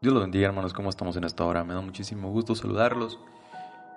[0.00, 0.72] Dios los bendiga, hermanos.
[0.72, 1.64] ¿Cómo estamos en esta hora?
[1.64, 3.18] Me da muchísimo gusto saludarlos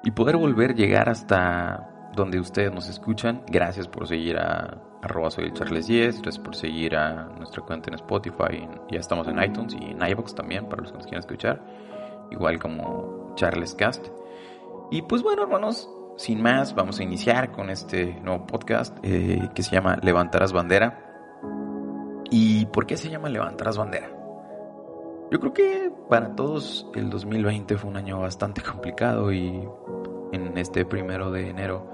[0.04, 3.44] y poder volver a llegar hasta donde ustedes nos escuchan.
[3.48, 6.24] Gracias por seguir a arroba soy Charles 10.
[6.24, 8.68] Gracias por seguir a nuestra cuenta en Spotify.
[8.90, 11.64] Ya estamos en iTunes y en iBox también para los que nos quieran escuchar.
[12.32, 14.08] Igual como Charles Cast.
[14.90, 15.88] Y pues bueno, hermanos,
[16.18, 21.44] sin más, vamos a iniciar con este nuevo podcast eh, que se llama Levantarás Bandera.
[22.32, 24.21] ¿Y por qué se llama Levantarás Bandera?
[25.32, 29.66] Yo creo que para todos el 2020 fue un año bastante complicado y
[30.34, 31.88] en este primero de enero,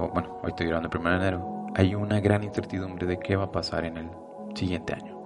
[0.00, 3.36] o bueno, hoy estoy grabando el primero de enero, hay una gran incertidumbre de qué
[3.36, 4.10] va a pasar en el
[4.56, 5.16] siguiente año.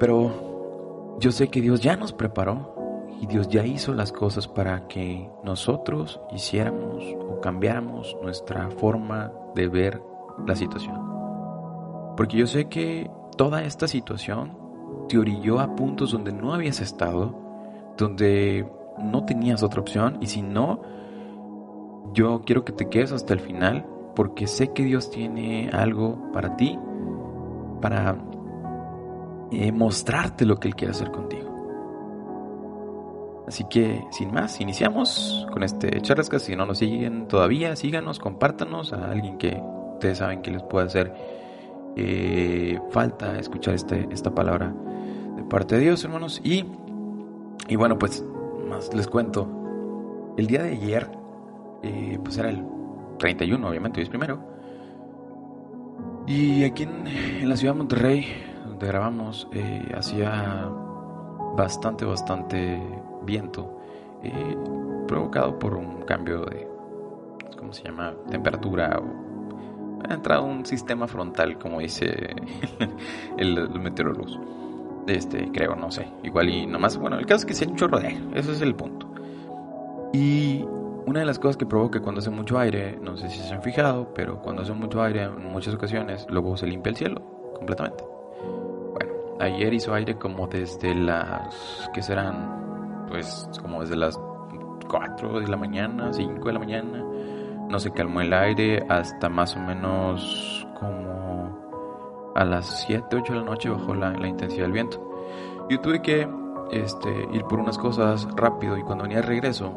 [0.00, 4.88] Pero yo sé que Dios ya nos preparó y Dios ya hizo las cosas para
[4.88, 10.02] que nosotros hiciéramos o cambiáramos nuestra forma de ver
[10.46, 10.96] la situación.
[12.16, 14.67] Porque yo sé que toda esta situación
[15.08, 17.34] te orilló a puntos donde no habías estado,
[17.96, 20.82] donde no tenías otra opción y si no,
[22.12, 26.56] yo quiero que te quedes hasta el final porque sé que Dios tiene algo para
[26.56, 26.78] ti,
[27.80, 28.16] para
[29.50, 31.48] eh, mostrarte lo que Él quiere hacer contigo.
[33.46, 36.42] Así que, sin más, iniciamos con este charlascas.
[36.42, 39.58] Si no nos siguen todavía, síganos, compártanos a alguien que
[39.94, 41.14] ustedes saben que les puede hacer
[41.96, 44.74] eh, falta escuchar este, esta palabra
[45.36, 46.40] de parte de Dios, hermanos.
[46.44, 46.64] Y,
[47.68, 48.24] y bueno, pues
[48.68, 49.48] más les cuento.
[50.36, 51.10] El día de ayer,
[51.82, 52.64] eh, pues era el
[53.18, 54.38] 31, obviamente, hoy es primero.
[56.26, 58.26] Y aquí en, la ciudad de Monterrey,
[58.66, 60.68] donde grabamos, eh, hacía
[61.56, 62.80] bastante, bastante
[63.22, 63.80] viento,
[64.22, 64.56] eh,
[65.06, 66.68] provocado por un cambio de,
[67.56, 69.27] ¿cómo se llama?, temperatura o
[70.08, 72.06] ha entrado un sistema frontal, como dice
[73.38, 74.58] el, el meteorólogo.
[75.06, 76.06] Este, creo, no sé.
[76.22, 78.74] Igual y nomás, bueno, el caso es que sea un chorro de aire, es el
[78.74, 79.08] punto.
[80.12, 80.64] Y
[81.06, 83.62] una de las cosas que provoca cuando hace mucho aire, no sé si se han
[83.62, 87.22] fijado, pero cuando hace mucho aire en muchas ocasiones, luego se limpia el cielo
[87.54, 88.04] completamente.
[88.92, 93.06] Bueno, ayer hizo aire como desde las, ¿qué serán?
[93.08, 94.20] Pues como desde las
[94.88, 97.04] 4 de la mañana, 5 de la mañana.
[97.68, 103.38] No se calmó el aire hasta más o menos como a las 7, 8 de
[103.40, 105.04] la noche bajó la, intensidad del viento.
[105.68, 106.26] Yo tuve que
[106.70, 109.74] este, ir por unas cosas rápido y cuando venía de regreso,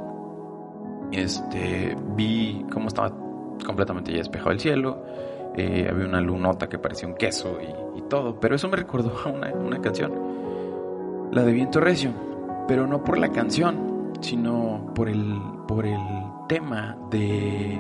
[1.12, 3.12] este, vi cómo estaba
[3.66, 5.04] completamente ya despejado el cielo.
[5.56, 9.30] Eh, había una lunota que parecía un queso y, todo, pero eso me recordó a
[9.30, 10.12] una, una, canción,
[11.32, 12.12] la de Viento Recio,
[12.68, 15.40] pero no por la canción, sino por el,
[15.74, 16.02] por el
[16.50, 17.80] tema de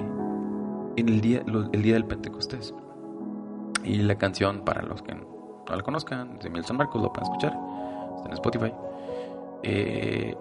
[0.95, 1.43] en el día,
[1.73, 2.73] el día del Pentecostés.
[3.83, 5.25] Y la canción, para los que no
[5.67, 7.53] la conozcan, de Mil San Marcos, lo pueden escuchar.
[8.15, 8.73] Está en Spotify.
[9.63, 10.35] Eh,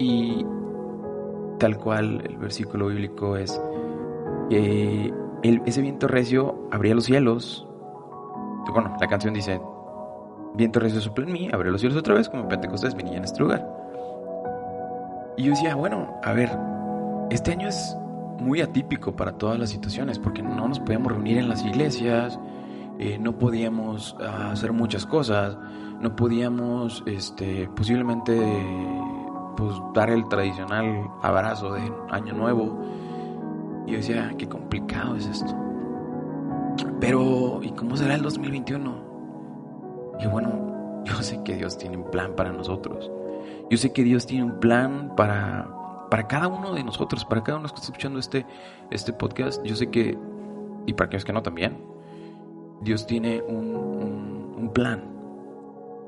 [0.00, 0.44] y
[1.60, 3.60] tal cual el versículo bíblico es
[4.50, 5.12] que
[5.42, 7.64] ese viento recio abría los cielos.
[8.72, 9.60] Bueno, la canción dice,
[10.54, 13.24] viento recio sopla en mí, abrió los cielos otra vez, como en Pentecostés venía en
[13.24, 13.75] este lugar.
[15.36, 16.50] Y yo decía, bueno, a ver,
[17.30, 17.96] este año es
[18.38, 22.38] muy atípico para todas las situaciones, porque no nos podíamos reunir en las iglesias,
[22.98, 25.56] eh, no podíamos ah, hacer muchas cosas,
[26.00, 28.34] no podíamos este, posiblemente
[29.56, 32.78] pues, dar el tradicional abrazo de Año Nuevo.
[33.86, 35.54] Y yo decía, qué complicado es esto.
[37.00, 39.06] Pero, ¿y cómo será el 2021?
[40.20, 43.10] Y bueno, yo sé que Dios tiene un plan para nosotros.
[43.70, 45.76] Yo sé que Dios tiene un plan para
[46.10, 48.46] para cada uno de nosotros, para cada uno que está escuchando este,
[48.90, 50.16] este podcast, yo sé que,
[50.86, 51.78] y para aquellos que no también,
[52.80, 55.02] Dios tiene un, un, plan.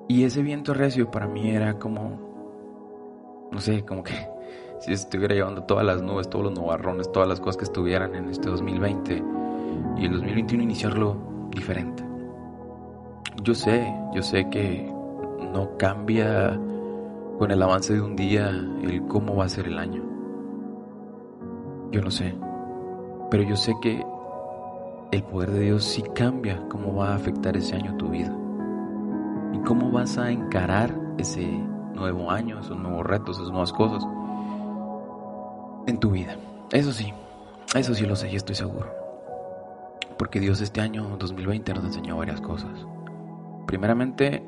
[0.09, 4.15] Y ese viento recio para mí era como, no sé, como que
[4.81, 8.29] si estuviera llevando todas las nubes, todos los nubarrones, todas las cosas que estuvieran en
[8.29, 9.23] este 2020
[9.97, 11.17] y el 2021 iniciarlo
[11.51, 12.05] diferente.
[13.43, 14.93] Yo sé, yo sé que
[15.53, 16.59] no cambia
[17.39, 20.03] con el avance de un día el cómo va a ser el año.
[21.91, 22.35] Yo no sé,
[23.31, 24.05] pero yo sé que
[25.11, 28.35] el poder de Dios sí cambia cómo va a afectar ese año tu vida.
[29.53, 31.47] y cómo vas a encarar ese
[31.95, 34.07] nuevo año, esos nuevos retos, esas nuevas cosas
[35.87, 36.37] en tu vida.
[36.71, 37.15] Eso sí,
[37.75, 38.93] eso sí lo sé y estoy seguro.
[40.19, 42.71] Porque Dios este año 2020 nos enseñó varias cosas.
[43.67, 44.45] Primeramente,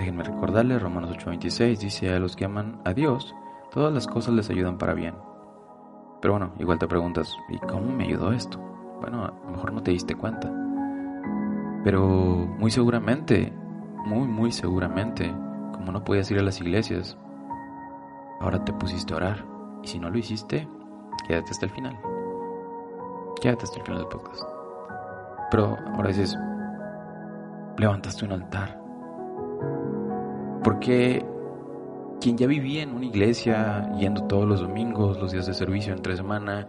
[0.00, 3.34] déjenme recordarles, Romanos 8:26 dice, a los que aman a Dios,
[3.70, 5.14] todas las cosas les ayudan para bien.
[6.20, 8.58] Pero bueno, igual te preguntas, ¿y cómo me ayudó esto?
[9.00, 10.50] Bueno, a lo mejor no te diste cuenta.
[11.84, 12.00] Pero
[12.58, 13.52] muy seguramente,
[14.06, 15.30] muy, muy seguramente,
[15.72, 17.16] como no podías ir a las iglesias,
[18.40, 19.44] ahora te pusiste a orar.
[19.82, 20.66] Y si no lo hiciste,
[21.26, 21.98] quédate hasta el final.
[23.40, 24.42] Quédate hasta el final del podcast.
[25.50, 26.36] Pero ahora dices,
[27.78, 28.79] levantaste un altar.
[30.62, 31.24] Porque
[32.20, 36.16] quien ya vivía en una iglesia, yendo todos los domingos, los días de servicio entre
[36.16, 36.68] semana,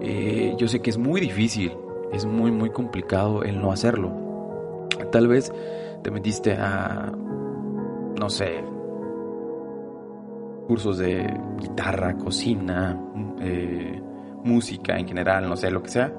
[0.00, 1.72] eh, yo sé que es muy difícil,
[2.12, 4.12] es muy, muy complicado el no hacerlo.
[5.10, 5.52] Tal vez
[6.02, 7.12] te metiste a,
[8.18, 8.64] no sé,
[10.66, 12.98] cursos de guitarra, cocina,
[13.40, 14.00] eh,
[14.44, 16.12] música en general, no sé, lo que sea.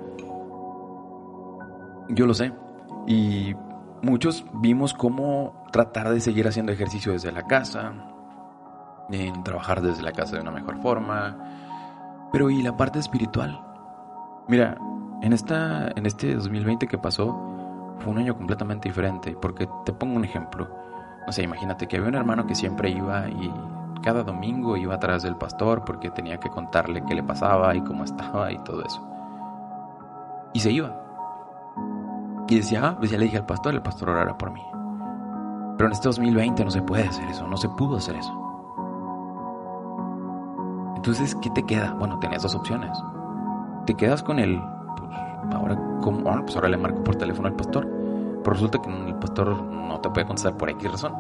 [2.10, 2.52] Yo lo sé.
[3.08, 3.54] Y
[4.04, 7.94] muchos vimos cómo tratar de seguir haciendo ejercicio desde la casa,
[9.10, 12.30] en trabajar desde la casa de una mejor forma.
[12.32, 13.60] Pero ¿y la parte espiritual?
[14.48, 14.78] Mira,
[15.22, 20.18] en, esta, en este 2020 que pasó, fue un año completamente diferente, porque te pongo
[20.18, 20.68] un ejemplo.
[21.26, 23.52] No sé, imagínate que había un hermano que siempre iba y
[24.04, 28.04] cada domingo iba atrás del pastor porque tenía que contarle qué le pasaba y cómo
[28.04, 29.02] estaba y todo eso.
[30.54, 31.03] Y se iba.
[32.54, 34.62] Y decía, ah, pues ya le dije al pastor, el pastor orará por mí.
[35.76, 38.32] Pero en este 2020 no se puede hacer eso, no se pudo hacer eso.
[40.96, 41.96] Entonces, ¿qué te queda?
[41.98, 42.96] Bueno, tenías dos opciones.
[43.88, 44.62] Te quedas con él,
[44.98, 45.12] pues
[45.52, 47.88] ahora, como, ah, pues ahora le marco por teléfono al pastor.
[47.88, 51.16] Pero resulta que el pastor no te puede contestar por X razón.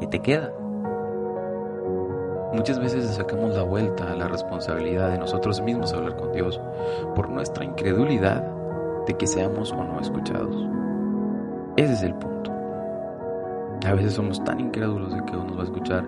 [0.00, 0.50] Y te queda.
[2.52, 6.60] Muchas veces sacamos la vuelta a la responsabilidad de nosotros mismos hablar con Dios
[7.14, 8.55] por nuestra incredulidad
[9.06, 10.68] de que seamos o no escuchados.
[11.76, 12.52] Ese es el punto.
[13.86, 16.06] A veces somos tan incrédulos de que Dios nos va a escuchar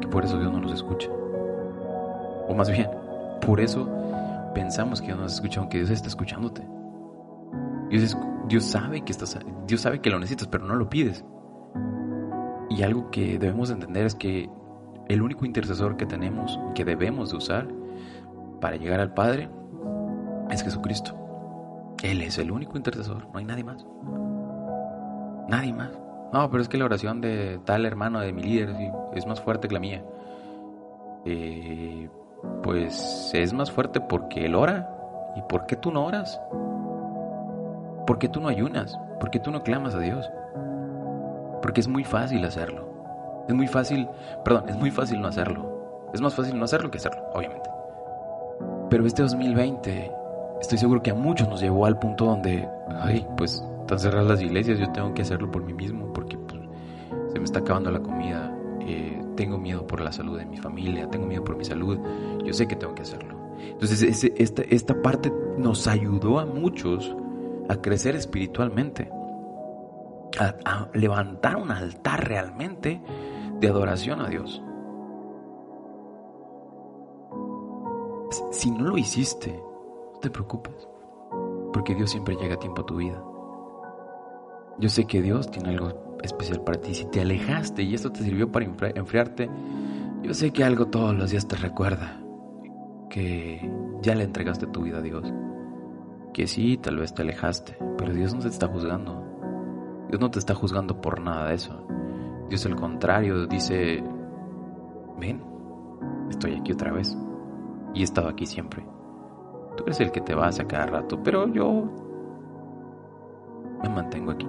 [0.00, 1.08] que por eso Dios no nos escucha.
[2.48, 2.88] O más bien,
[3.44, 3.88] por eso
[4.54, 6.62] pensamos que Dios nos escucha aunque Dios está escuchándote.
[7.90, 8.16] Dios,
[8.48, 11.24] Dios sabe que estás, Dios sabe que lo necesitas, pero no lo pides.
[12.70, 14.48] Y algo que debemos entender es que
[15.08, 17.68] el único intercesor que tenemos, que debemos de usar
[18.60, 19.48] para llegar al Padre,
[20.50, 21.14] es Jesucristo.
[22.02, 23.84] Él es el único intercesor, no hay nadie más.
[25.48, 25.90] Nadie más.
[26.32, 28.74] No, pero es que la oración de tal hermano, de mi líder,
[29.14, 30.04] es más fuerte que la mía.
[31.24, 32.08] Eh,
[32.62, 34.94] pues es más fuerte porque él ora.
[35.36, 36.40] ¿Y por qué tú no oras?
[38.06, 38.98] ¿Por qué tú no ayunas?
[39.20, 40.30] ¿Por qué tú no clamas a Dios?
[41.62, 42.88] Porque es muy fácil hacerlo.
[43.48, 44.08] Es muy fácil,
[44.44, 46.10] perdón, es muy fácil no hacerlo.
[46.12, 47.70] Es más fácil no hacerlo que hacerlo, obviamente.
[48.90, 50.12] Pero este 2020,
[50.60, 52.68] estoy seguro que a muchos nos llevó al punto donde,
[53.00, 56.60] ay, pues están cerradas las iglesias, yo tengo que hacerlo por mí mismo porque pues,
[57.32, 61.08] se me está acabando la comida, eh, tengo miedo por la salud de mi familia,
[61.08, 61.98] tengo miedo por mi salud,
[62.44, 63.36] yo sé que tengo que hacerlo.
[63.58, 67.14] Entonces esta, esta parte nos ayudó a muchos
[67.68, 69.10] a crecer espiritualmente
[70.38, 73.00] a, levantar un altar realmente
[73.60, 74.62] de adoración a Dios.
[78.52, 79.62] Si no lo hiciste,
[80.18, 80.88] no te preocupes,
[81.72, 83.22] porque Dios siempre llega a tiempo a tu vida.
[84.80, 86.92] Yo sé que Dios tiene algo especial para ti.
[86.92, 89.48] Si te alejaste y esto te sirvió para enfriarte,
[90.22, 92.20] yo sé que algo todos los días te recuerda
[93.08, 93.70] que
[94.02, 95.32] ya le entregaste tu vida a Dios.
[96.34, 99.22] Que sí, tal vez te alejaste, pero Dios no se está juzgando.
[100.08, 101.86] Dios no te está juzgando por nada de eso.
[102.48, 104.02] Dios al contrario dice,
[105.20, 105.44] ven,
[106.28, 107.16] estoy aquí otra vez.
[107.94, 108.84] Y he estado aquí siempre.
[109.78, 111.84] Tú eres el que te vas a cada rato, pero yo
[113.82, 114.46] me mantengo aquí.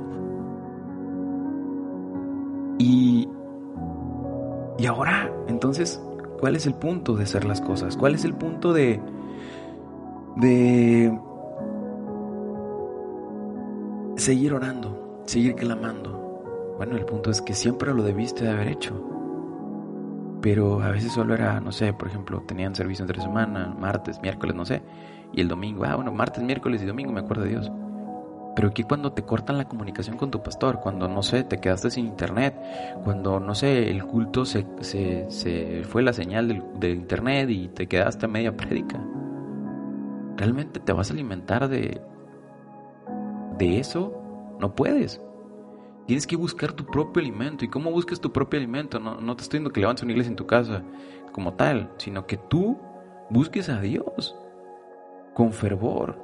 [2.79, 3.29] Y,
[4.77, 6.03] y ahora, entonces,
[6.39, 7.95] ¿cuál es el punto de hacer las cosas?
[7.95, 8.99] ¿Cuál es el punto de,
[10.37, 11.17] de
[14.15, 14.99] seguir orando?
[15.29, 16.75] seguir clamando.
[16.77, 18.99] Bueno, el punto es que siempre lo debiste de haber hecho.
[20.41, 24.55] Pero a veces solo era, no sé, por ejemplo, tenían servicio entre semana, martes, miércoles,
[24.55, 24.81] no sé.
[25.33, 27.71] Y el domingo, ah, bueno, martes, miércoles y domingo, me acuerdo de Dios.
[28.55, 31.91] Pero aquí cuando te cortan la comunicación con tu pastor, cuando, no sé, te quedaste
[31.91, 32.55] sin internet,
[33.03, 37.69] cuando, no sé, el culto se, se, se fue la señal del, del, internet y
[37.69, 38.99] te quedaste a media prédica.
[40.35, 42.01] ¿Realmente te vas a alimentar de,
[43.57, 44.13] de eso?
[44.59, 45.21] No puedes.
[46.07, 47.63] Tienes que buscar tu propio alimento.
[47.63, 48.99] ¿Y cómo buscas tu propio alimento?
[48.99, 50.83] No, no te estoy diciendo que levantes una iglesia en tu casa
[51.31, 52.77] como tal, sino que tú
[53.29, 54.35] busques a Dios
[55.39, 56.21] con fervor.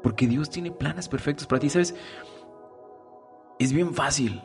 [0.00, 1.68] Porque Dios tiene planes perfectos para ti.
[1.68, 1.92] ¿Sabes?
[3.58, 4.40] Es bien fácil.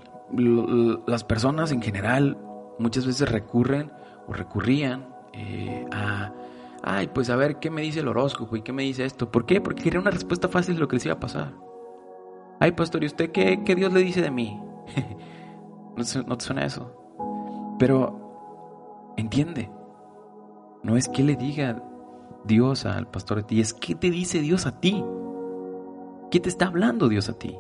[1.06, 2.40] Las personas en general
[2.80, 3.92] muchas veces recurren
[4.28, 6.34] o recurrían eh, a,
[6.82, 9.32] ay, pues a ver qué me dice el horóscopo y qué me dice esto.
[9.32, 9.62] ¿Por qué?
[9.62, 11.54] Porque quería una respuesta fácil de lo que les iba a pasar.
[12.60, 14.60] Ay, pastor, ¿y usted qué, Dios le dice de mí?
[16.26, 17.76] ¿No, te suena eso?
[17.78, 19.70] Pero entiende,
[20.82, 21.93] no es que le diga
[22.46, 25.04] Dios al pastor a ti, es que te dice Dios a ti.
[26.32, 27.58] ¿Qué te está hablando Dios a ti?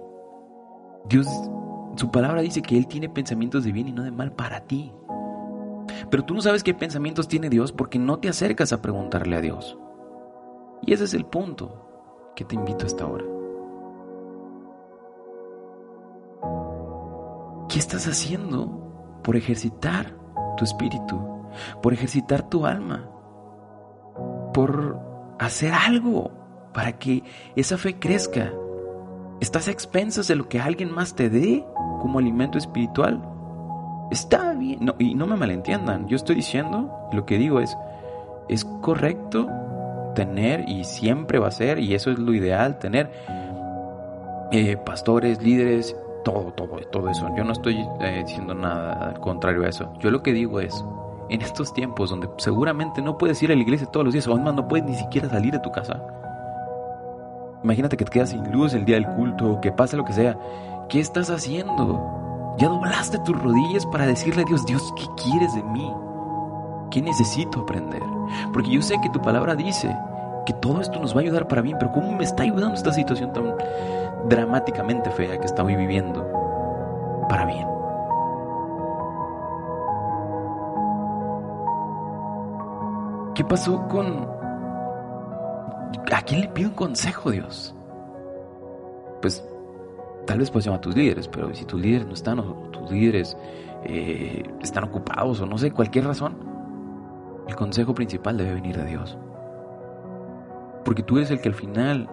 [1.06, 1.28] Dios,
[1.96, 4.92] su palabra dice que Él tiene pensamientos de bien y no de mal para ti.
[6.10, 9.42] Pero tú no sabes qué pensamientos tiene Dios porque no te acercas a preguntarle a
[9.42, 9.78] Dios.
[10.82, 13.26] Y ese es el punto que te invito a esta hora.
[17.70, 20.16] ¿Qué estás haciendo por ejercitar
[20.58, 21.20] tu espíritu?
[21.82, 23.10] Por ejercitar tu alma.
[24.54, 25.00] Por
[25.40, 26.32] hacer algo
[26.74, 27.24] para que
[27.56, 28.52] esa fe crezca.
[29.40, 31.66] ¿Estás a expensas de lo que alguien más te dé
[32.02, 33.22] como alimento espiritual?
[34.12, 37.76] Está bien, y no me malentiendan, yo estoy diciendo, lo que digo es,
[38.48, 39.48] es correcto
[40.14, 43.12] tener y siempre va a ser, y eso es lo ideal, tener
[44.52, 47.28] eh, pastores, líderes todo, todo, todo eso.
[47.36, 49.92] Yo no estoy eh, diciendo nada al contrario a eso.
[50.00, 50.74] Yo lo que digo es,
[51.34, 54.38] en estos tiempos donde seguramente no puedes ir a la iglesia todos los días, o
[54.38, 56.00] más no puedes ni siquiera salir de tu casa.
[57.64, 60.38] Imagínate que te quedas sin luz el día del culto, que pase lo que sea.
[60.90, 62.56] ¿Qué estás haciendo?
[62.60, 65.92] Ya doblaste tus rodillas para decirle a Dios, Dios, ¿qué quieres de mí?
[66.92, 68.04] ¿Qué necesito aprender?
[68.54, 69.98] Porque yo sé que tu palabra dice
[70.46, 72.94] que todo esto nos va a ayudar para bien, pero ¿cómo me está ayudando esta
[72.94, 73.56] situación tan
[74.30, 76.28] dramáticamente fea que estoy viviendo
[77.28, 77.73] para bien.
[83.36, 84.28] ¿Qué pasó con...
[86.12, 87.76] ¿A quién le pido un consejo, Dios?
[89.22, 89.44] Pues
[90.28, 92.92] tal vez puedes llamar a tus líderes, pero si tus líderes no están o tus
[92.92, 93.36] líderes
[93.84, 96.38] eh, están ocupados o no sé, cualquier razón,
[97.48, 99.18] el consejo principal debe venir de Dios.
[100.86, 102.10] Porque tú eres el que al final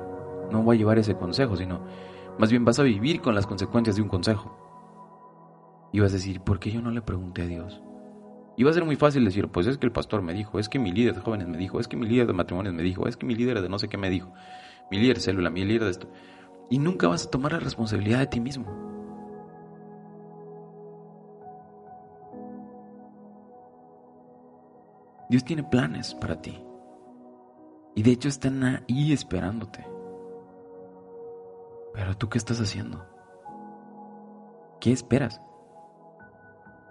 [0.50, 1.80] no va a llevar ese consejo, sino
[2.38, 4.56] más bien vas a vivir con las consecuencias de un consejo.
[5.92, 7.82] Y vas a decir, ¿por qué yo no le pregunté a Dios?
[8.60, 10.68] Y va a ser muy fácil decir, pues es que el pastor me dijo, es
[10.68, 13.08] que mi líder de jóvenes me dijo, es que mi líder de matrimonios me dijo,
[13.08, 14.34] es que mi líder de no sé qué me dijo,
[14.90, 16.12] mi líder de célula, mi líder de esto.
[16.68, 18.66] Y nunca vas a tomar la responsabilidad de ti mismo.
[25.30, 26.62] Dios tiene planes para ti.
[27.94, 29.86] Y de hecho están ahí esperándote.
[31.94, 33.06] Pero tú qué estás haciendo?
[34.82, 35.40] ¿Qué esperas?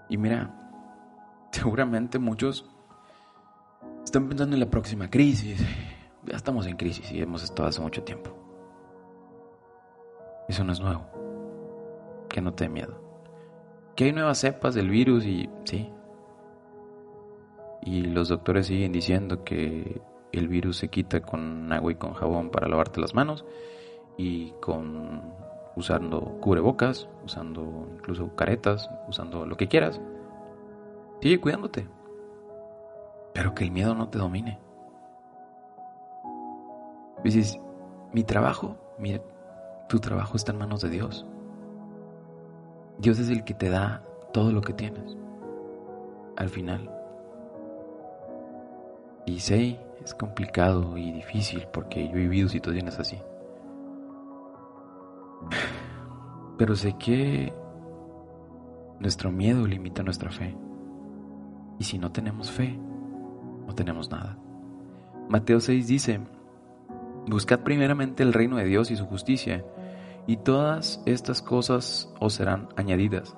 [0.09, 0.55] Y mira,
[1.51, 2.65] seguramente muchos
[4.03, 5.63] están pensando en la próxima crisis.
[6.25, 8.31] Ya estamos en crisis y hemos estado hace mucho tiempo.
[10.47, 11.05] Eso no es nuevo.
[12.27, 12.99] Que no te dé miedo.
[13.95, 15.91] Que hay nuevas cepas del virus y sí.
[17.83, 20.01] Y los doctores siguen diciendo que
[20.31, 23.45] el virus se quita con agua y con jabón para lavarte las manos
[24.17, 25.21] y con
[25.75, 30.01] usando cubrebocas, usando incluso caretas, usando lo que quieras.
[31.21, 31.87] Sigue cuidándote.
[33.33, 34.59] Pero que el miedo no te domine.
[37.23, 37.59] Dices,
[38.13, 39.21] mi trabajo, mira,
[39.87, 41.25] tu trabajo está en manos de Dios.
[42.97, 45.17] Dios es el que te da todo lo que tienes.
[46.37, 46.89] Al final.
[49.25, 53.21] Y sé, es complicado y difícil porque yo he vivido situaciones así.
[56.57, 57.53] Pero sé que
[58.99, 60.55] nuestro miedo limita nuestra fe.
[61.79, 62.77] Y si no tenemos fe,
[63.65, 64.37] no tenemos nada.
[65.29, 66.19] Mateo 6 dice,
[67.27, 69.63] Buscad primeramente el reino de Dios y su justicia,
[70.27, 73.35] y todas estas cosas os serán añadidas.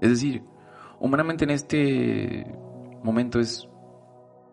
[0.00, 0.42] Es decir,
[0.98, 2.46] humanamente en este
[3.02, 3.68] momento es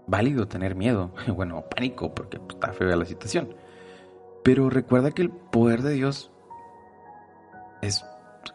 [0.06, 3.56] válido tener miedo, bueno, pánico, porque está fea la situación.
[4.44, 6.32] Pero recuerda que el poder de Dios
[7.82, 8.06] es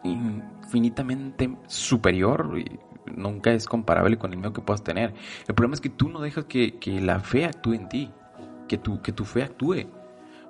[0.03, 2.79] infinitamente superior y
[3.15, 5.13] nunca es comparable con el miedo que puedas tener.
[5.47, 8.11] El problema es que tú no dejas que, la fe actúe en ti,
[8.67, 9.87] que tu, que tu fe actúe.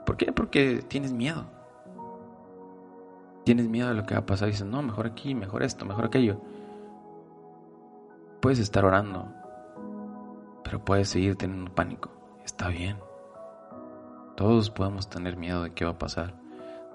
[0.05, 0.31] ¿Por qué?
[0.31, 1.45] Porque tienes miedo.
[3.43, 6.05] Tienes miedo de lo que va a pasar dices, no, mejor aquí, mejor esto, mejor
[6.05, 6.41] aquello.
[8.41, 9.31] Puedes estar orando,
[10.63, 12.11] pero puedes seguir teniendo pánico.
[12.43, 12.97] Está bien.
[14.35, 16.35] Todos podemos tener miedo de qué va a pasar,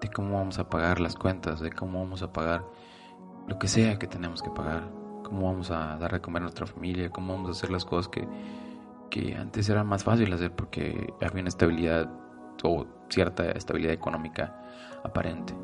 [0.01, 2.65] de cómo vamos a pagar las cuentas, de cómo vamos a pagar
[3.47, 4.91] lo que sea que tenemos que pagar,
[5.25, 8.09] cómo vamos a dar de comer a nuestra familia, cómo vamos a hacer las cosas
[8.09, 8.27] que,
[9.11, 12.11] que antes era más fácil hacer porque había una estabilidad
[12.63, 14.57] o cierta estabilidad económica
[15.05, 15.55] aparente.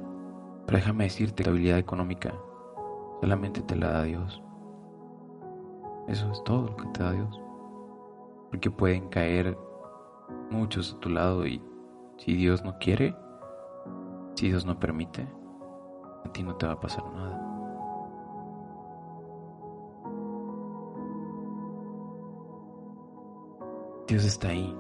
[0.66, 2.35] Pero déjame decirte, la estabilidad económica
[3.21, 4.43] solamente te la da Dios.
[6.09, 7.40] Eso es todo lo que te da Dios.
[8.50, 9.57] Porque pueden caer
[10.50, 11.62] muchos a tu lado y
[12.19, 13.14] si Dios no quiere,
[14.37, 15.26] si Dios no permite,
[16.25, 17.43] a ti no te va a pasar nada.
[24.07, 24.76] Dios está ahí.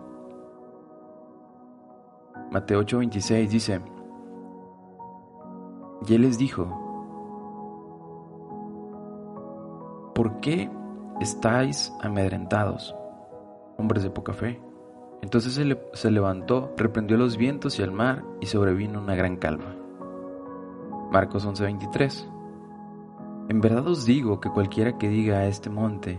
[2.52, 3.80] Mateo 8:26 dice,
[6.06, 6.66] y él les dijo,
[10.14, 10.70] ¿por qué
[11.20, 12.94] estáis amedrentados,
[13.78, 14.65] hombres de poca fe?
[15.22, 15.54] Entonces
[15.94, 19.74] se, levantó, reprendió los vientos y el mar, y sobrevino una gran calma.
[21.10, 22.28] Marcos 11:23
[23.48, 26.18] En verdad os digo que cualquiera que diga a este monte,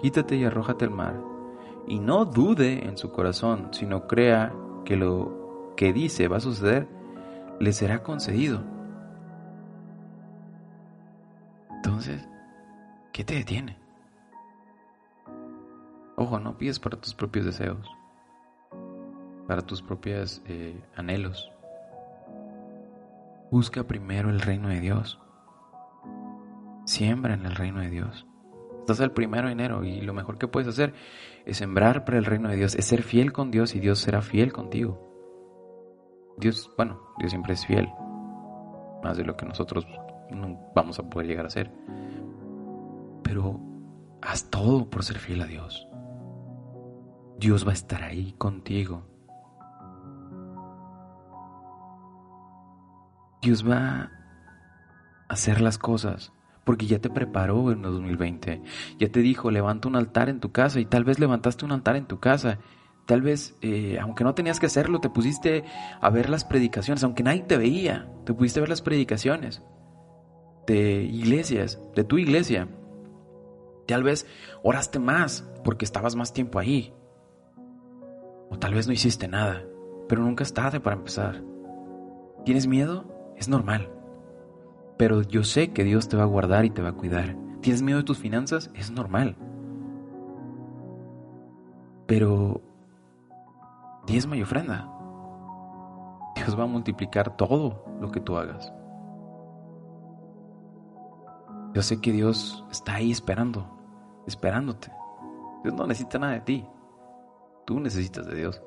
[0.00, 1.20] quítate y arrójate al mar,
[1.86, 4.54] y no dude en su corazón, sino crea
[4.84, 6.88] que lo que dice va a suceder,
[7.60, 8.62] le será concedido.
[11.70, 12.28] Entonces,
[13.12, 13.76] ¿qué te detiene?
[16.16, 17.88] Ojo, no pides para tus propios deseos,
[19.48, 21.50] para tus propios eh, anhelos.
[23.50, 25.18] Busca primero el reino de Dios.
[26.84, 28.26] Siembra en el reino de Dios.
[28.80, 30.92] Estás el primero de enero y lo mejor que puedes hacer
[31.46, 34.20] es sembrar para el reino de Dios, es ser fiel con Dios y Dios será
[34.20, 35.02] fiel contigo.
[36.36, 37.88] Dios, bueno, Dios siempre es fiel,
[39.02, 39.86] más de lo que nosotros
[40.30, 41.72] no vamos a poder llegar a ser.
[43.22, 43.60] Pero
[44.20, 45.88] haz todo por ser fiel a Dios.
[47.38, 49.17] Dios va a estar ahí contigo.
[53.42, 54.10] Dios va a
[55.28, 56.32] hacer las cosas
[56.64, 58.62] porque ya te preparó en el 2020.
[58.98, 61.96] Ya te dijo, levanta un altar en tu casa y tal vez levantaste un altar
[61.96, 62.58] en tu casa.
[63.06, 65.64] Tal vez, eh, aunque no tenías que hacerlo, te pusiste
[65.98, 69.62] a ver las predicaciones, aunque nadie te veía, te pusiste a ver las predicaciones
[70.66, 72.68] de iglesias, de tu iglesia.
[73.86, 74.26] Tal vez
[74.62, 76.92] oraste más porque estabas más tiempo ahí.
[78.50, 79.64] O tal vez no hiciste nada,
[80.06, 81.42] pero nunca es tarde para empezar.
[82.44, 83.17] ¿Tienes miedo?
[83.38, 83.88] Es normal.
[84.98, 87.36] Pero yo sé que Dios te va a guardar y te va a cuidar.
[87.60, 88.70] ¿Tienes miedo de tus finanzas?
[88.74, 89.36] Es normal.
[92.06, 92.60] Pero
[94.06, 94.92] diezma y ofrenda.
[96.34, 98.72] Dios va a multiplicar todo lo que tú hagas.
[101.74, 103.68] Yo sé que Dios está ahí esperando,
[104.26, 104.90] esperándote.
[105.62, 106.66] Dios no necesita nada de ti.
[107.66, 108.62] Tú necesitas de Dios.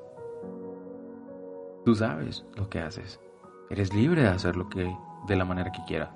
[1.84, 3.20] Tú sabes lo que haces.
[3.72, 4.94] Eres libre de hacer lo que
[5.26, 6.10] de la manera que quieras.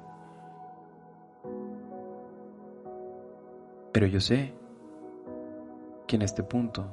[3.93, 4.53] Pero yo sé
[6.07, 6.85] que en este punto,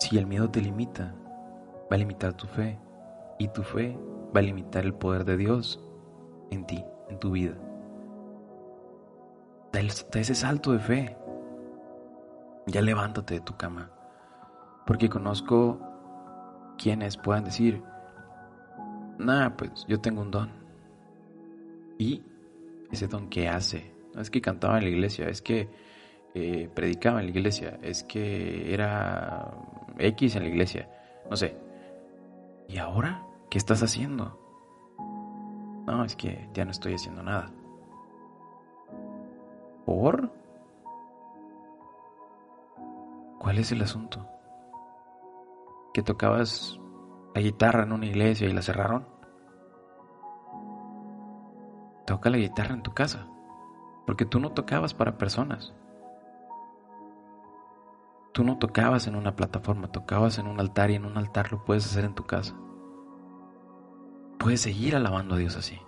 [0.00, 1.14] si el miedo te limita,
[1.82, 2.76] va a limitar tu fe.
[3.38, 3.96] Y tu fe
[4.34, 5.80] va a limitar el poder de Dios
[6.50, 7.54] en ti, en tu vida.
[9.72, 11.16] Da, ese salto de fe.
[12.66, 13.92] Ya levántate de tu cama.
[14.84, 15.78] Porque conozco
[16.76, 17.84] quienes puedan decir,
[19.18, 20.50] nada, pues yo tengo un don.
[21.98, 22.22] ¿Y
[22.90, 23.92] ese don qué hace?
[24.14, 25.68] No es que cantaba en la iglesia, es que
[26.34, 29.52] eh, predicaba en la iglesia, es que era
[29.98, 30.88] X en la iglesia,
[31.30, 31.56] no sé.
[32.68, 34.40] ¿Y ahora qué estás haciendo?
[35.86, 37.52] No, es que ya no estoy haciendo nada.
[39.84, 40.32] ¿Por?
[43.38, 44.26] ¿Cuál es el asunto?
[45.92, 46.80] ¿Que tocabas
[47.34, 49.06] la guitarra en una iglesia y la cerraron?
[52.06, 53.26] Toca la guitarra en tu casa,
[54.06, 55.74] porque tú no tocabas para personas.
[58.32, 61.64] Tú no tocabas en una plataforma, tocabas en un altar y en un altar lo
[61.64, 62.54] puedes hacer en tu casa.
[64.38, 65.78] Puedes seguir alabando a Dios así.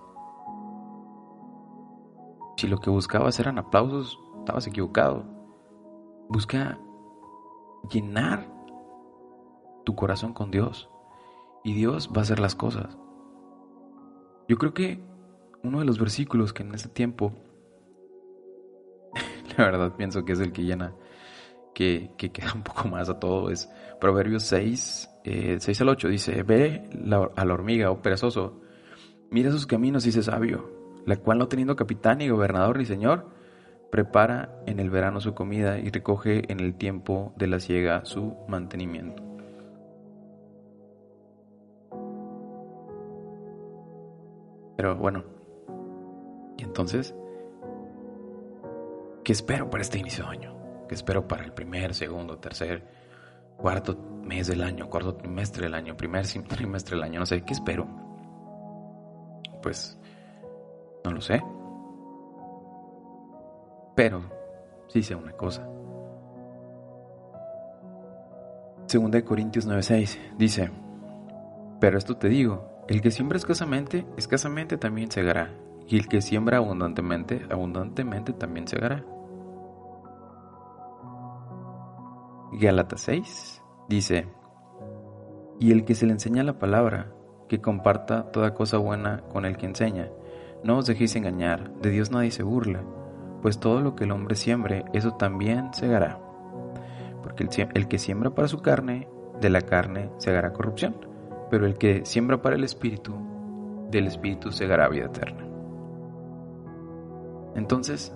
[2.57, 5.25] Si lo que buscabas eran aplausos, estabas equivocado.
[6.29, 6.79] Busca
[7.91, 8.49] llenar
[9.85, 10.89] tu corazón con Dios
[11.67, 12.97] y Dios va a hacer las cosas.
[14.49, 15.03] Yo creo que
[15.63, 17.33] uno de los versículos que en ese tiempo,
[19.59, 20.95] la verdad pienso que es el que llena,
[21.75, 23.69] que, que queda un poco más a todo, es
[24.01, 26.09] Proverbios 6, 6 eh, al 8.
[26.09, 26.89] Dice, ve
[27.37, 28.61] a la hormiga, oh perezoso,
[29.31, 30.77] mira sus caminos y sé sabio
[31.07, 33.31] la cual no teniendo capitán ni gobernador ni señor,
[33.91, 38.37] prepara en el verano su comida y recoge en el tiempo de la siega su
[38.49, 39.36] mantenimiento.
[44.77, 45.25] Pero bueno,
[46.59, 47.15] y entonces,
[49.25, 50.57] ¿qué espero para este inicio de año?
[50.89, 52.85] ¿Qué espero para el primer, segundo, tercer,
[53.57, 57.21] cuarto mes del año, cuarto trimestre del año, primer trimestre del año?
[57.21, 57.87] No sé, ¿qué espero?
[59.63, 59.99] Pues,
[61.05, 61.43] no lo sé.
[63.95, 64.21] Pero,
[64.89, 65.67] sí sé una cosa.
[68.87, 70.71] Segunda de Corintios 9:6 dice,
[71.81, 75.53] pero esto te digo, el que siembra escasamente, escasamente también segará,
[75.89, 79.05] y el que siembra abundantemente, abundantemente también segará.
[82.53, 84.29] Gálatas 6 dice,
[85.59, 87.13] y el que se le enseña la palabra,
[87.49, 90.09] que comparta toda cosa buena con el que enseña.
[90.63, 92.83] No os dejéis engañar, de Dios nadie se burla,
[93.43, 96.21] pues todo lo que el hombre siembre, eso también segará.
[97.23, 99.09] Porque el, el que siembra para su carne,
[99.41, 100.97] de la carne segará corrupción,
[101.51, 103.15] pero el que siembra para el espíritu,
[103.91, 105.47] del espíritu segará vida eterna.
[107.55, 108.13] Entonces,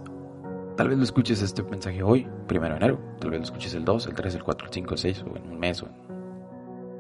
[0.76, 3.84] tal vez lo escuches este mensaje hoy, primero de enero, tal vez lo escuches el
[3.84, 5.88] 2, el 3, el 4, el 5, el 6, o en un mes, o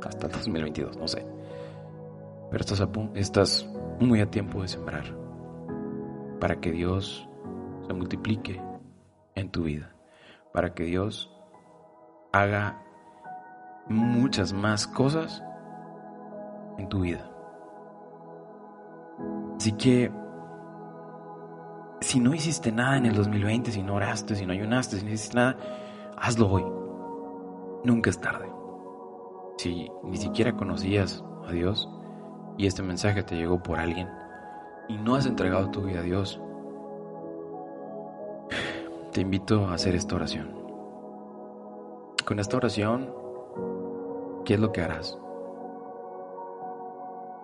[0.04, 1.26] hasta el 2022, no sé.
[2.50, 3.68] Pero estás, a, estás
[4.00, 5.04] muy a tiempo de sembrar
[6.40, 7.28] para que Dios
[7.86, 8.60] se multiplique
[9.34, 9.94] en tu vida,
[10.52, 11.30] para que Dios
[12.32, 12.82] haga
[13.88, 15.42] muchas más cosas
[16.80, 17.30] en tu vida.
[19.56, 20.10] Así que,
[22.00, 25.12] si no hiciste nada en el 2020, si no oraste, si no ayunaste, si no
[25.12, 25.56] hiciste nada,
[26.16, 26.64] hazlo hoy.
[27.84, 28.50] Nunca es tarde.
[29.58, 31.88] Si ni siquiera conocías a Dios
[32.56, 34.08] y este mensaje te llegó por alguien
[34.88, 36.40] y no has entregado tu vida a Dios,
[39.12, 40.58] te invito a hacer esta oración.
[42.24, 43.12] Con esta oración,
[44.44, 45.18] ¿qué es lo que harás?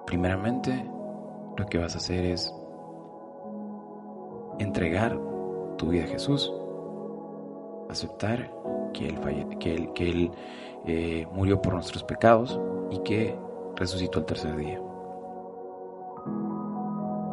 [0.07, 0.89] Primeramente,
[1.57, 2.55] lo que vas a hacer es
[4.59, 5.19] entregar
[5.77, 6.53] tu vida a Jesús,
[7.91, 8.51] aceptar
[8.93, 10.31] que Él, que él, que él
[10.87, 12.59] eh, murió por nuestros pecados
[12.91, 13.37] y que
[13.75, 14.81] resucitó el tercer día.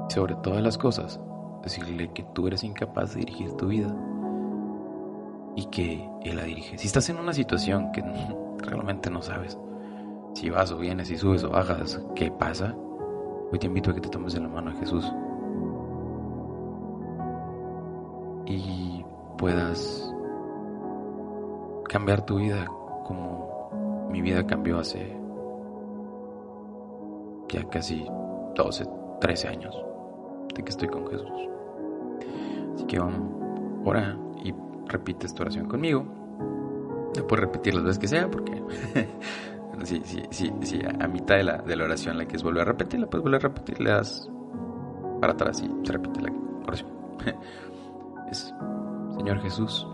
[0.09, 1.19] Sobre todas las cosas,
[1.63, 3.95] decirle que tú eres incapaz de dirigir tu vida
[5.55, 6.77] y que Él la dirige.
[6.77, 8.01] Si estás en una situación que
[8.59, 9.57] realmente no sabes,
[10.33, 12.75] si vas o vienes, si subes o bajas, ¿qué pasa?
[13.51, 15.05] Hoy te invito a que te tomes de la mano a Jesús
[18.45, 19.05] y
[19.37, 20.11] puedas
[21.87, 22.65] cambiar tu vida
[23.05, 25.15] como mi vida cambió hace
[27.49, 28.05] ya casi
[28.55, 28.85] 12,
[29.21, 29.75] 13 años
[30.55, 31.29] de que estoy con Jesús.
[32.75, 33.21] Así que vamos,
[33.85, 34.53] ora y
[34.87, 36.03] repite esta oración conmigo.
[37.15, 38.63] No puedes repetir las veces que sea porque
[39.85, 42.65] si, si, si, a mitad de la, de la oración la que es volver a
[42.65, 44.01] repetirla, puedes volver a repetirla
[45.19, 46.31] para atrás y se repite la
[46.67, 46.89] oración.
[48.31, 48.53] es,
[49.17, 49.87] Señor Jesús,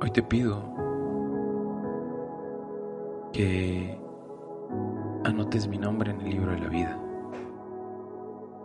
[0.00, 0.62] hoy te pido
[3.32, 3.98] que
[5.24, 6.98] anotes mi nombre en el libro de la vida.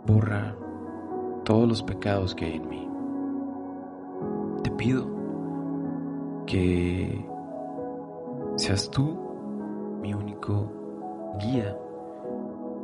[0.06, 0.56] Borra
[1.44, 2.88] todos los pecados que hay en mí.
[4.62, 5.06] Te pido
[6.46, 7.24] que
[8.58, 9.16] seas tú
[10.02, 10.66] mi único
[11.38, 11.78] guía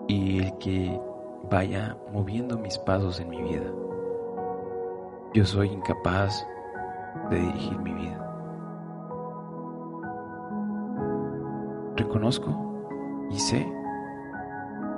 [0.07, 1.01] y el que
[1.51, 3.71] vaya moviendo mis pasos en mi vida.
[5.35, 6.47] Yo soy incapaz
[7.29, 8.21] de dirigir mi vida.
[11.97, 12.51] Reconozco
[13.31, 13.69] y sé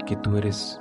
[0.04, 0.78] que tú eres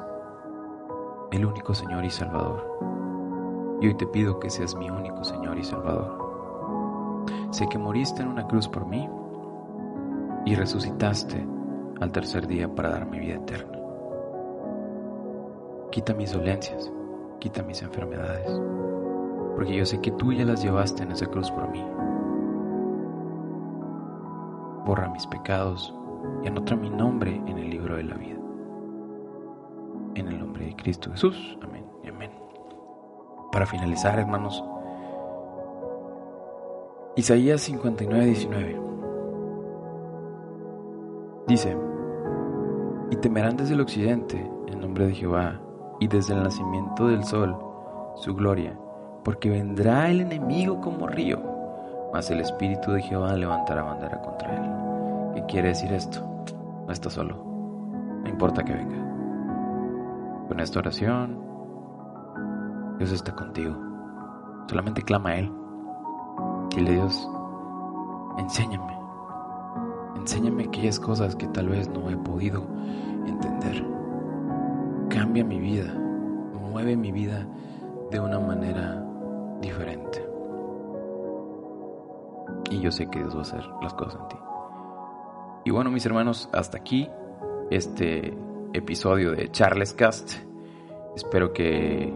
[1.31, 3.79] el único Señor y Salvador.
[3.79, 7.23] Y hoy te pido que seas mi único Señor y Salvador.
[7.51, 9.10] Sé que moriste en una cruz por mí
[10.45, 11.45] y resucitaste
[11.99, 13.79] al tercer día para darme vida eterna.
[15.91, 16.91] Quita mis dolencias,
[17.39, 18.47] quita mis enfermedades,
[19.55, 21.84] porque yo sé que tú ya las llevaste en esa cruz por mí.
[24.86, 25.93] Borra mis pecados
[26.43, 28.38] y anota mi nombre en el libro de la vida.
[30.15, 31.58] En el nombre de Cristo Jesús.
[31.63, 32.31] Amén y amén.
[33.51, 34.63] Para finalizar, hermanos,
[37.15, 38.94] Isaías 59, 19.
[41.55, 41.73] Dice,
[43.11, 45.61] y temerán desde el occidente el nombre de Jehová,
[46.01, 47.57] y desde el nacimiento del sol
[48.17, 48.77] su gloria,
[49.23, 51.41] porque vendrá el enemigo como río,
[52.11, 55.33] mas el Espíritu de Jehová levantará bandera contra él.
[55.35, 56.19] ¿Qué quiere decir esto?
[56.87, 57.37] No está solo,
[58.21, 60.45] no importa que venga.
[60.49, 61.39] Con esta oración,
[62.97, 63.77] Dios está contigo.
[64.67, 65.53] Solamente clama a Él.
[66.75, 67.29] Dile Dios,
[68.39, 68.94] enséñame
[70.15, 72.65] Enséñame aquellas cosas que tal vez no he podido
[73.28, 73.86] entender.
[75.10, 75.93] Cambia mi vida,
[76.71, 77.47] mueve mi vida
[78.12, 79.06] de una manera
[79.62, 80.25] diferente.
[82.71, 84.36] Y yo sé que Dios va a hacer las cosas en ti.
[85.65, 87.10] Y bueno, mis hermanos, hasta aquí
[87.69, 88.38] este
[88.73, 90.34] episodio de Charles Cast.
[91.15, 92.13] Espero que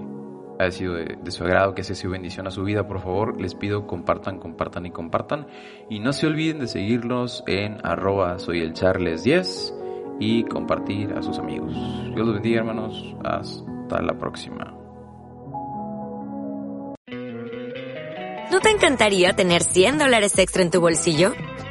[0.60, 2.86] haya sido de, su agrado, que sea su bendición a su vida.
[2.86, 5.48] Por favor, les pido compartan, compartan y compartan.
[5.90, 9.74] Y no se olviden de seguirnos en arroba soy el Charles 10
[10.20, 11.74] y compartir a sus amigos.
[12.14, 13.16] Dios los bendiga, hermanos.
[13.24, 14.76] Hasta la próxima.
[18.52, 21.34] ¿No te encantaría tener 100 dólares extra en tu bolsillo?